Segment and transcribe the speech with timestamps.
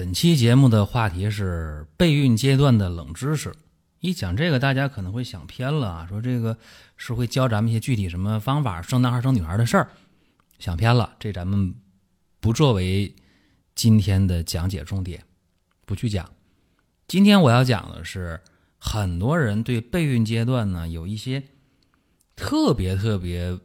[0.00, 3.54] 本期节目的话题是备孕阶段的冷知识。
[3.98, 6.56] 一讲这个，大家可能会想偏了啊，说这个
[6.96, 9.90] 是会教咱们一些具体什么方法生男孩生女孩的事儿，
[10.58, 11.14] 想偏了。
[11.18, 11.74] 这咱们
[12.40, 13.14] 不作为
[13.74, 15.22] 今天的讲解重点，
[15.84, 16.30] 不去讲。
[17.06, 18.40] 今天我要讲的是，
[18.78, 21.42] 很多人对备孕阶段呢有一些
[22.34, 23.58] 特别特别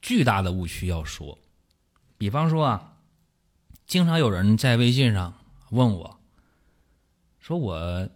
[0.00, 1.36] 巨大的误区要说。
[2.16, 2.92] 比方说啊。
[3.86, 5.34] 经常有人在微信上
[5.70, 6.18] 问我，
[7.38, 8.08] 说我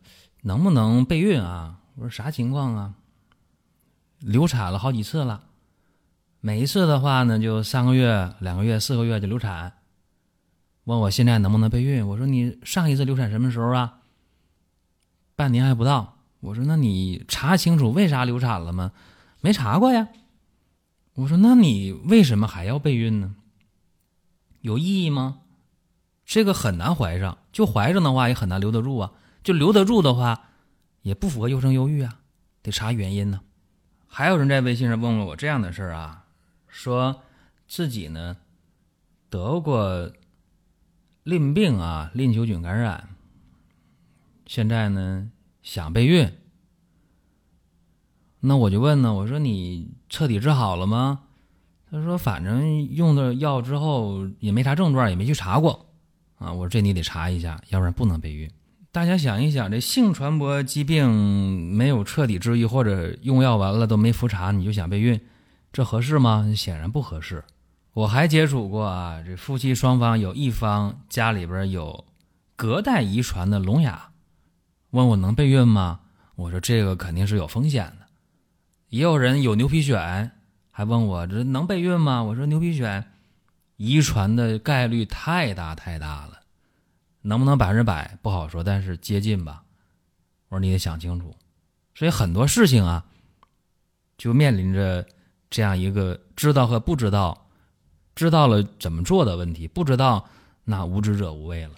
[0.42, 1.80] 能不能备孕啊？
[1.97, 2.94] 我说啥情况啊？
[4.20, 5.44] 流产了好几次了，
[6.41, 9.75] 每一次的话呢，就三个月、两个月、四个月就流产。
[10.84, 12.06] 问我现在能不能备孕？
[12.08, 14.00] 我说你上一次流产什么时候啊？
[15.36, 16.16] 半年还不到。
[16.41, 18.92] 我说那你查清楚为啥流产了吗？
[19.41, 20.08] 没查过呀。
[21.14, 23.34] 我说那你为什么还要备孕呢？
[24.60, 25.41] 有意义吗？
[26.29, 29.12] 这个很难怀上，就怀上的话也很难留得住啊。
[29.43, 30.51] 就留得住的话，
[31.01, 32.21] 也不符合优生优育啊，
[32.62, 33.41] 得查原因呢。
[34.07, 36.27] 还有人在微信上问问我这样的事儿啊，
[36.67, 37.23] 说
[37.67, 38.37] 自己呢
[39.31, 40.12] 得过
[41.23, 43.09] 淋病啊，淋球菌感染，
[44.45, 45.31] 现在呢
[45.62, 46.31] 想备孕。
[48.41, 51.23] 那我就问呢，我说你彻底治好了吗？
[51.91, 55.87] 他说反正用的药之后也没啥症状，也没去查过。
[56.39, 58.50] 啊，我说这你得查一下，要不然不能备孕。
[58.91, 65.21] 大家想一想，这性传播疾病没有彻底治愈，或者用药完了都没复查，你就想备孕，
[65.72, 66.53] 这合适吗？
[66.56, 67.44] 显然不合适。
[67.93, 72.04] 我还接触过啊，这夫妻双方有一方家里边有
[72.56, 74.10] 隔代遗传的聋哑，
[74.91, 76.00] 问我能备孕吗？
[76.37, 78.06] 我说这个肯定是有风险的。
[78.88, 80.31] 也有人有牛皮癣，
[80.70, 82.22] 还问我这能备孕吗？
[82.22, 83.05] 我说牛皮癣。
[83.78, 86.41] 遗传的概率太大太大了，
[87.22, 89.62] 能不能百分之百不好说，但是接近吧。
[90.49, 91.37] 我说你得想清楚，
[91.94, 93.05] 所以很多事情啊，
[94.17, 95.06] 就面临着
[95.49, 97.47] 这样一个知道和不知道，
[98.17, 100.28] 知道了怎么做的问题，不知道
[100.65, 101.72] 那无知者无畏了。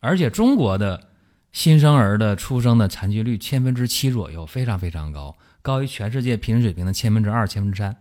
[0.00, 1.08] 而且中国的
[1.52, 7.96] 新生儿的出生的残疾率千分之七左右，非常非常高，高于全世界平均水平的千分之二、千分之三，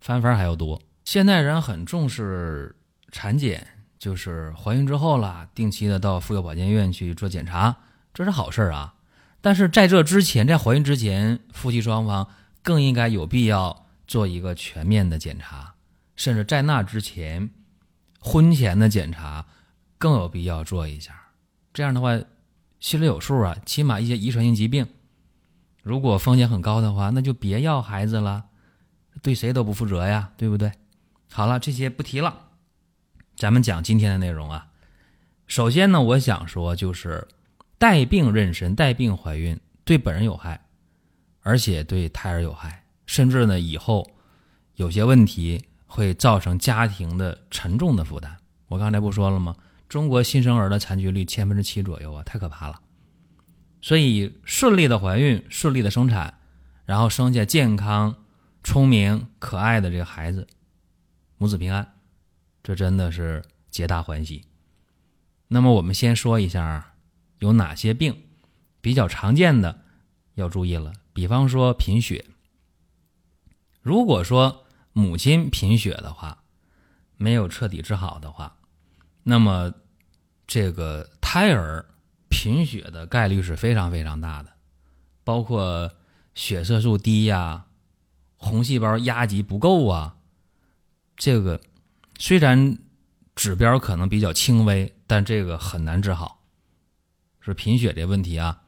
[0.00, 0.80] 翻番还要多。
[1.08, 2.76] 现代人很重视
[3.10, 3.66] 产检，
[3.98, 7.74] 就是怀孕之后了，定期的到妇幼保健院去做检查，
[8.12, 8.92] 这是好事儿啊。
[9.40, 12.28] 但是在这之前，在怀孕之前，夫妻双方
[12.62, 15.72] 更应该有必要做一个全面的检查，
[16.14, 17.48] 甚至在那之前，
[18.20, 19.46] 婚前的检查
[19.96, 21.18] 更有必要做一下。
[21.72, 22.20] 这样的话，
[22.80, 23.56] 心里有数啊。
[23.64, 24.86] 起码一些遗传性疾病，
[25.82, 28.44] 如果风险很高的话，那就别要孩子了，
[29.22, 30.70] 对谁都不负责呀，对不对？
[31.30, 32.48] 好了，这些不提了，
[33.36, 34.68] 咱们讲今天的内容啊。
[35.46, 37.26] 首先呢，我想说就是
[37.78, 40.60] 带病妊娠、带病怀孕对本人有害，
[41.40, 44.10] 而且对胎儿有害，甚至呢以后
[44.74, 48.36] 有些问题会造成家庭的沉重的负担。
[48.66, 49.54] 我刚才不说了吗？
[49.88, 52.80] 中国新生儿的残疾率千分之七左右啊，太可怕了。
[53.80, 56.34] 所以顺利的怀孕、顺利的生产，
[56.84, 58.14] 然后生下健康、
[58.62, 60.46] 聪明、可爱的这个孩子。
[61.38, 61.94] 母子平安，
[62.62, 64.44] 这真的是皆大欢喜。
[65.46, 66.94] 那么我们先说一下
[67.38, 68.24] 有哪些病
[68.80, 69.82] 比较常见的
[70.34, 70.92] 要注意了。
[71.12, 72.24] 比方说贫血，
[73.80, 76.42] 如果说母亲贫血的话，
[77.16, 78.56] 没有彻底治好的话，
[79.22, 79.72] 那么
[80.46, 81.86] 这个胎儿
[82.28, 84.52] 贫血的概率是非常非常大的，
[85.22, 85.92] 包括
[86.34, 87.66] 血色素低呀、
[88.36, 90.16] 红细胞压积不够啊。
[91.18, 91.60] 这个
[92.16, 92.78] 虽然
[93.34, 96.44] 指标可能比较轻微，但这个很难治好。
[97.40, 98.62] 是贫血这问题啊，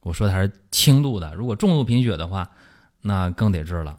[0.00, 1.34] 我说的还是轻度的。
[1.34, 2.50] 如果重度贫血的话，
[3.02, 3.98] 那更得治了。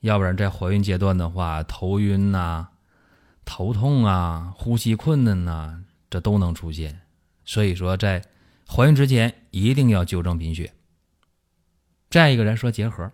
[0.00, 2.68] 要不然在怀孕阶段的话，头晕呐、
[3.44, 7.00] 头痛啊、呼吸困难呐，这都能出现。
[7.44, 8.22] 所以说，在
[8.68, 10.74] 怀孕之前一定要纠正贫血。
[12.10, 13.10] 再一个人说结核，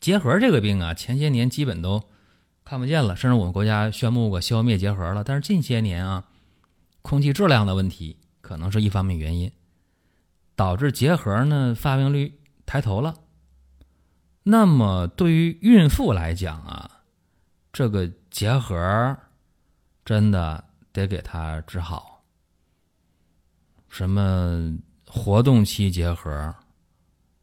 [0.00, 2.08] 结核这个病啊，前些年基本都。
[2.68, 5.24] 看不见了，甚至我们国家宣布过消灭结核了。
[5.24, 6.22] 但是近些年啊，
[7.00, 9.50] 空气质量的问题可能是一方面原因，
[10.54, 13.14] 导致结核呢发病率抬头了。
[14.42, 16.90] 那么对于孕妇来讲啊，
[17.72, 19.16] 这个结核
[20.04, 20.62] 真的
[20.92, 22.22] 得给她治好。
[23.88, 24.76] 什么
[25.06, 26.54] 活动期结核、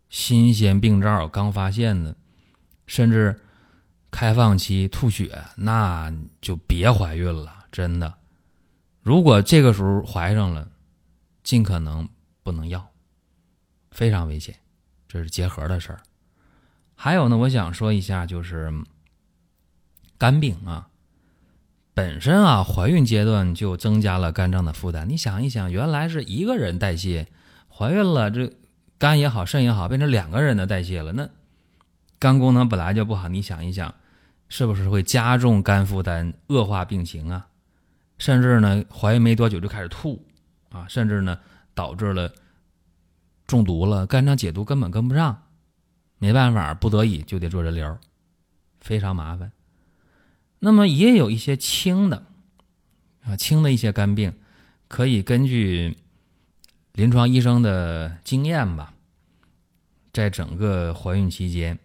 [0.08, 2.16] 新鲜病灶刚发现的，
[2.86, 3.42] 甚至
[4.16, 6.10] 开放期吐血，那
[6.40, 8.14] 就别怀孕了，真的。
[9.02, 10.66] 如果这个时候怀上了，
[11.44, 12.08] 尽可能
[12.42, 12.88] 不能要，
[13.92, 14.56] 非常危险。
[15.06, 16.00] 这是结核的事儿。
[16.96, 18.72] 还有呢，我想说一下，就是
[20.18, 20.88] 肝病啊，
[21.94, 25.10] 本身啊，怀孕阶段就增加了肝脏的负担。
[25.10, 27.28] 你想一想，原来是一个人代谢，
[27.68, 28.54] 怀孕了，这
[28.98, 31.30] 肝也好，肾也好，变成两个人的代谢了，那
[32.18, 33.94] 肝功能本来就不好，你想一想，
[34.48, 37.48] 是不是会加重肝负担，恶化病情啊？
[38.18, 40.26] 甚至呢，怀孕没多久就开始吐
[40.70, 41.38] 啊，甚至呢，
[41.74, 42.32] 导致了
[43.46, 45.44] 中毒了，肝脏解毒根本跟不上，
[46.18, 47.98] 没办法，不得已就得做人流，
[48.80, 49.52] 非常麻烦。
[50.60, 52.26] 那么也有一些轻的
[53.24, 54.34] 啊，轻的一些肝病，
[54.88, 55.98] 可以根据
[56.94, 58.94] 临床医生的经验吧，
[60.14, 61.78] 在整个怀孕期间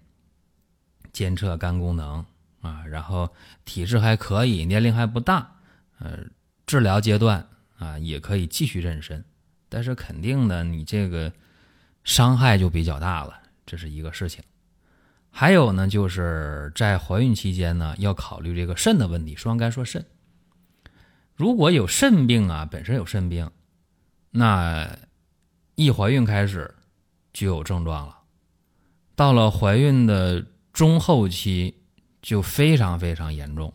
[1.13, 2.25] 监测肝功能
[2.61, 3.29] 啊，然后
[3.65, 5.57] 体质还可以，年龄还不大。
[5.99, 6.19] 呃，
[6.67, 7.47] 治疗阶段
[7.79, 9.23] 啊，也可以继续妊娠，
[9.69, 11.33] 但是肯定的，你这个
[12.05, 13.35] 伤害就比较大了，
[13.67, 14.43] 这是一个事情。
[15.31, 20.05] 还有呢，就是在怀孕期间呢，要考虑这个肾的问题，双肝说肾。
[21.37, 23.51] 如果有肾病啊，本身有肾病，
[24.31, 24.99] 那
[25.75, 26.75] 一怀孕开始
[27.33, 28.19] 就有症状了，
[29.15, 31.80] 到了怀孕的中后期
[32.22, 33.72] 就非常非常严重。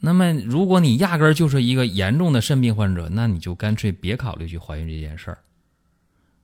[0.00, 5.38] 那么，如果你压根儿就是一个严重的肾病患者，那你就干脆别考虑去怀孕这件事儿。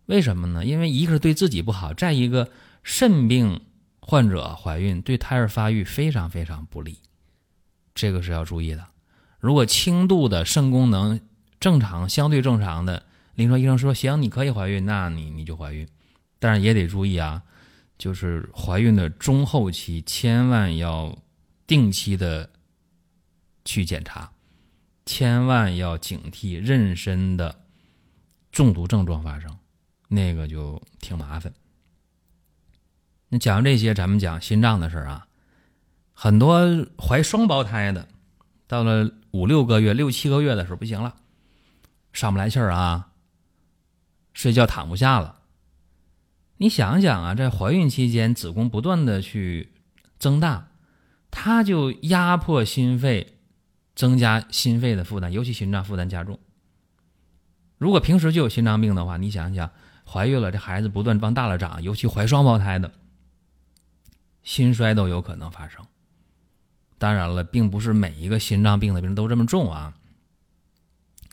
[0.07, 0.65] 为什么呢？
[0.65, 2.51] 因为一个是对自己不好，再一个
[2.83, 3.61] 肾病
[4.01, 6.99] 患者怀孕对胎儿发育非常非常不利，
[7.95, 8.87] 这个是要注意的。
[9.41, 11.21] 如果轻度的肾功能
[11.61, 13.03] 正常、相对正常的，
[13.35, 15.87] 临床医生说行，你可以怀孕，那你你就怀孕，
[16.39, 17.43] 但是也得注意啊，
[17.99, 21.19] 就是怀孕的中后期千万要
[21.67, 22.49] 定期的。
[23.65, 24.33] 去检查，
[25.05, 27.55] 千万要警惕妊娠的
[28.51, 29.59] 中毒症状发生，
[30.09, 31.53] 那个就挺麻烦。
[33.29, 35.27] 那讲这些，咱们讲心脏的事儿啊。
[36.15, 36.67] 很多
[36.97, 38.09] 怀双胞胎的，
[38.67, 41.17] 到了五六个月、六七个月的时候不行了，
[42.15, 43.13] 上不来气儿啊，
[44.33, 45.38] 睡觉躺不下了。
[46.59, 49.73] 你想想啊，在怀孕期间，子宫不断的去
[50.19, 50.69] 增大，
[51.31, 53.35] 它就压迫心肺。
[53.95, 56.39] 增加心肺的负担，尤其心脏负担加重。
[57.79, 59.73] 如果平时就有心脏病的话，你想想，
[60.07, 62.93] 怀孕了，这孩子不断往大了长，尤其怀双胞胎的，
[64.45, 65.85] 心衰都有可能发生。
[66.97, 69.97] 当然了，并不是每一个心脏病的病人都这么重啊。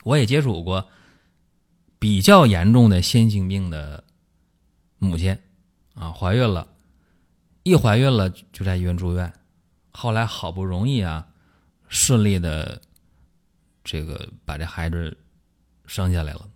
[0.02, 0.88] 我也接触过
[2.00, 4.02] 比较严重的先心病的
[4.98, 5.38] 母亲
[5.94, 6.66] 啊，怀孕了，
[7.62, 9.32] 一怀孕了就在医院住院，
[9.90, 11.26] 后来好不容易啊。
[11.88, 12.82] 顺利的，
[13.84, 15.16] 这个把这孩子
[15.86, 16.48] 生下来了，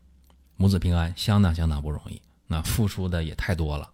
[0.56, 2.20] 母子平安，相当相当不容易。
[2.49, 3.88] 那付出的也太多了，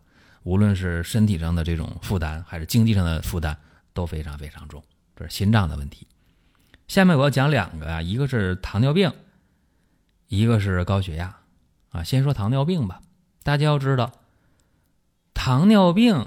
[0.45, 3.55] 无论是身体上的这种负担，还是经济上的负担，
[3.93, 4.83] 都非常非常重。
[5.15, 6.07] 这是心脏的问题。
[6.89, 9.13] 下面我要讲两个啊，一个是糖尿病，
[10.29, 11.37] 一个是高血压。
[11.91, 13.03] 啊，先说糖尿病吧。
[13.43, 14.11] 大家要知道，
[15.47, 16.27] 糖尿病，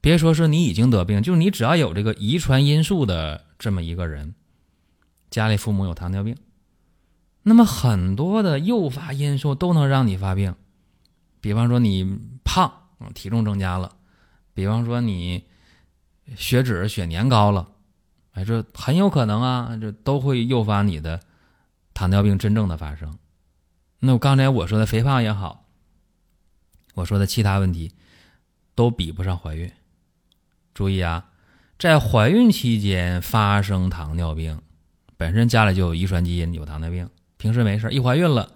[0.00, 3.46] 别说是你已经得病，就是你只要有这个遗传因素的。
[3.58, 4.36] 这么一个人，
[5.28, 6.36] 家里父母有糖尿病，
[7.42, 10.54] 那么很多的诱发因素都能让你发病。
[11.40, 12.72] 比方说你胖，
[13.12, 13.96] 体重增加了；
[14.54, 15.42] 比方说你
[16.36, 17.70] 血脂、血粘高了，
[18.34, 21.18] 哎，这很有可能啊，这都会诱发你的
[21.92, 23.18] 糖尿病真正的发生。
[23.98, 25.63] 那我刚才我说的肥胖也好，
[26.94, 27.92] 我说的其他问题，
[28.74, 29.70] 都比不上怀孕。
[30.72, 31.30] 注意啊！
[31.78, 34.62] 在怀孕期间发生糖尿病，
[35.16, 38.52] 本身家里就有遗传基因有糖尿病，平时没事一怀孕了，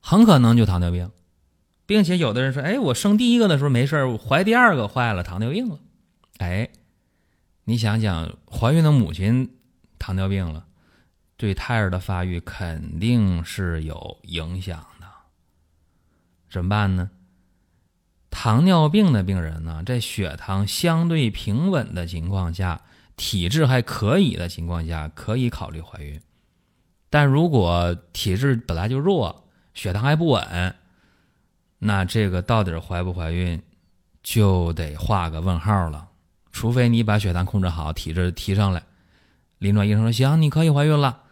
[0.00, 1.10] 很可能就糖尿病，
[1.86, 5.78] 并且有的人说：“哎，我生第一个的时候没事怀第二个坏了，糖尿病了。”
[6.38, 6.68] 哎，
[7.64, 9.56] 你想想，怀孕的母亲
[9.98, 10.66] 糖尿病了，
[11.36, 15.06] 对胎儿的发育肯定是有影响的，
[16.50, 17.10] 怎么办呢？
[18.38, 22.78] 糖尿病的病人呢，在血糖相对平稳的情况下，
[23.16, 26.20] 体质还可以的情况下，可以考虑怀孕。
[27.08, 30.74] 但如果体质本来就弱，血糖还不稳，
[31.78, 33.62] 那这个到底怀不怀孕，
[34.22, 36.06] 就得画个问号了。
[36.52, 38.82] 除非你把血糖控制好，体质提上来，
[39.56, 41.22] 临床医生说行，你可以怀孕了，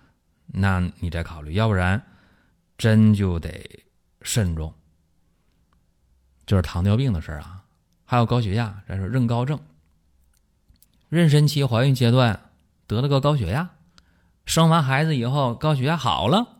[0.46, 1.52] 那你再考虑。
[1.52, 2.02] 要不然，
[2.78, 3.84] 真就得
[4.23, 4.73] 慎重。
[6.46, 7.64] 这是糖尿病的事儿啊，
[8.04, 9.58] 还有高血压，这是妊高症。
[11.10, 12.50] 妊娠期怀孕阶段
[12.86, 13.70] 得了个高血压，
[14.46, 16.58] 生完孩子以后高血压好了，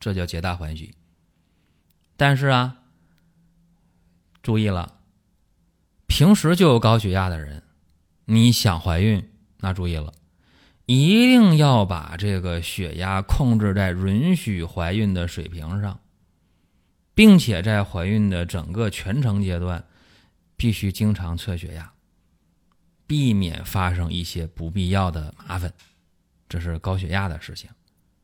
[0.00, 0.94] 这叫皆大欢喜。
[2.16, 2.76] 但是啊，
[4.42, 4.98] 注意了，
[6.06, 7.62] 平时就有高血压的人。
[8.24, 10.12] 你想怀孕，那注意了，
[10.86, 15.98] 一定要把这个血压控制在允许怀孕的水平上，
[17.14, 19.84] 并且在怀孕的整个全程阶段，
[20.56, 21.92] 必须经常测血压，
[23.06, 25.72] 避免发生一些不必要的麻烦。
[26.48, 27.70] 这是高血压的事情。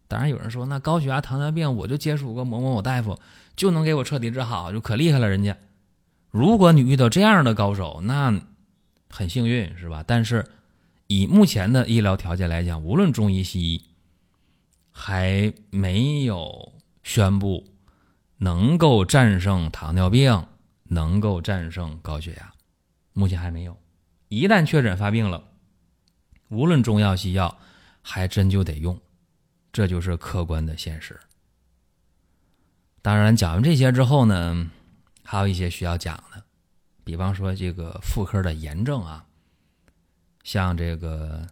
[0.06, 3.18] 当然有人说，那高血压、糖尿病，我就接触过某某某大夫，
[3.56, 5.28] 就能给我彻底治好，就可厉害了。
[5.28, 5.56] 人家，
[6.30, 8.40] 如果你遇到这样的高手，那。
[9.10, 10.04] 很幸运是吧？
[10.06, 10.44] 但是
[11.06, 13.82] 以目前的医疗条件来讲，无论中医西医，
[14.90, 17.66] 还没有宣布
[18.38, 20.46] 能够战胜糖尿病，
[20.84, 22.52] 能够战胜高血压，
[23.12, 23.76] 目前还没有。
[24.28, 25.42] 一旦确诊发病了，
[26.48, 27.58] 无论中药西药，
[28.00, 29.00] 还真就得用，
[29.72, 31.18] 这就是客观的现实。
[33.02, 34.70] 当然，讲完这些之后呢，
[35.22, 36.44] 还有一些需要讲的。
[37.04, 39.24] 比方说这个妇科的炎症啊，
[40.42, 41.46] 像这个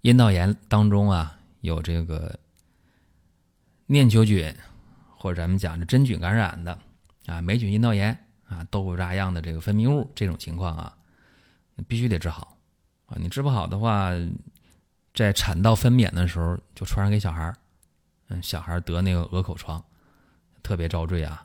[0.00, 2.38] 阴道炎当中啊，有这个
[3.86, 4.54] 念球菌
[5.18, 6.78] 或者咱们讲的真菌感染的
[7.26, 8.16] 啊，霉菌阴道炎
[8.48, 10.96] 啊，豆腐渣样的这个分泌物这种情况啊，
[11.88, 12.56] 必须得治好
[13.06, 13.18] 啊！
[13.20, 14.10] 你治不好的话，
[15.12, 17.56] 在产道分娩的时候就传染给小孩儿，
[18.28, 19.84] 嗯，小孩得那个鹅口疮，
[20.62, 21.44] 特别遭罪啊。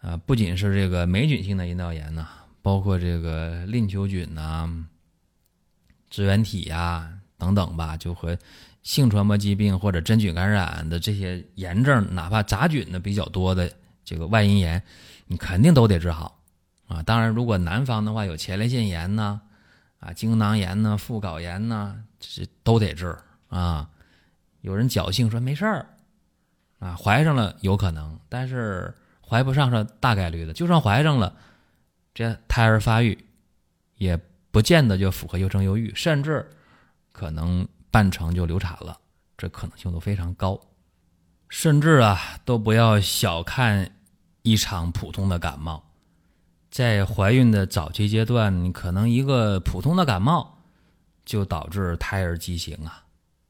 [0.00, 2.26] 啊，不仅是这个霉菌性的阴道炎呢，
[2.62, 4.86] 包括这个淋球菌呐、
[6.08, 8.36] 支原体呀等等吧，就和
[8.82, 13.72] 性传播疾病或者真菌感染的这些炎症，哪怕杂菌的比较多的
[14.04, 14.82] 这个外阴炎，
[15.26, 16.38] 你肯定都得治好
[16.86, 17.02] 啊。
[17.02, 19.40] 当然，如果男方的话有前列腺炎呢、
[20.00, 23.16] 啊精囊炎呢、附睾炎呢，这都得治
[23.48, 23.88] 啊。
[24.60, 25.86] 有人侥幸说没事儿
[26.80, 28.94] 啊，怀上了有可能，但是。
[29.30, 31.36] 怀不上是大概率的，就算怀上了，
[32.14, 33.26] 这胎儿发育
[33.96, 34.18] 也
[34.50, 36.50] 不见得就符合优生优育，甚至
[37.18, 38.96] 可能半成就流产了，
[39.36, 40.60] 这可能性都非常高。
[41.48, 43.90] 甚至啊，都不要小看
[44.42, 45.82] 一场普通的感冒，
[46.70, 50.58] 在怀孕的早期阶段，可能一个普通的感冒
[51.24, 53.02] 就导致胎儿畸形啊。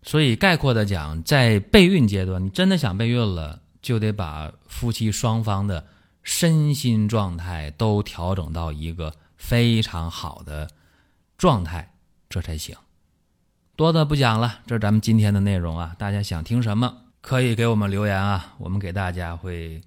[0.02, 3.60] 所以概括的讲，在备孕阶段，你真的想备孕了。
[3.80, 5.86] 就得把夫妻双方的
[6.24, 10.68] 身心状态都调整到一个非常好的
[11.38, 11.94] 状态，
[12.28, 12.76] 这才行。
[13.78, 15.94] 多的不讲了，这是咱们今天的内容啊。
[15.96, 19.80] 大家想听什么，可以给我们留言啊，我们给大家会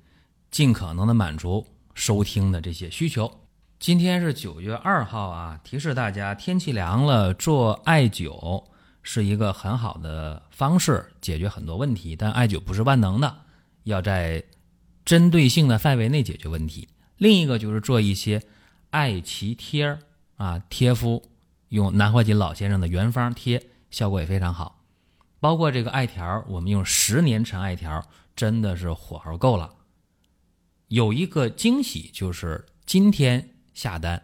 [0.49, 3.29] 尽可能的满足收听的这些需求。
[3.79, 8.63] 今天是九月二号啊，提示大家，天气凉了，做艾灸
[9.03, 12.15] 是一个很好的方式，解决很多问题。
[12.15, 13.39] 但艾灸不是万能的。
[13.83, 14.41] 要在
[15.03, 16.87] 针对性的范围内解决问题。
[17.17, 18.41] 另一个就是做一些
[18.91, 19.99] 艾脐贴儿
[20.37, 21.21] 啊，贴敷
[21.67, 24.83] 用南怀瑾老先生的原方贴，效果也非常好。
[25.39, 28.03] 包括这个艾条，我们用十年陈艾条，
[28.35, 29.75] 真的是火候够了。
[30.87, 34.21] 有一个惊喜就是今天下单，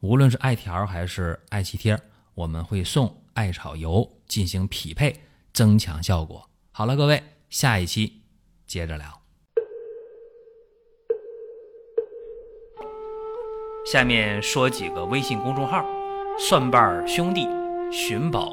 [0.00, 2.00] 无论是艾条还是艾脐贴，
[2.34, 5.20] 我们会送艾草油进行匹配，
[5.52, 6.48] 增强效果。
[6.72, 8.22] 好了，各位，下一期。
[8.66, 9.20] 接着聊，
[13.84, 15.84] 下面说几个微信公众号：
[16.38, 17.48] 蒜瓣兄弟、
[17.90, 18.52] 寻宝